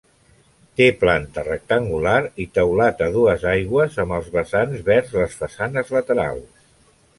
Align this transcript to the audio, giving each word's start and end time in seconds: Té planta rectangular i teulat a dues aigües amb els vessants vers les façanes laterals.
Té 0.79 0.85
planta 1.01 1.43
rectangular 1.47 2.13
i 2.45 2.47
teulat 2.57 3.05
a 3.09 3.11
dues 3.19 3.45
aigües 3.53 4.01
amb 4.07 4.17
els 4.19 4.33
vessants 4.39 4.83
vers 4.91 5.15
les 5.21 5.39
façanes 5.45 5.97
laterals. 6.01 6.69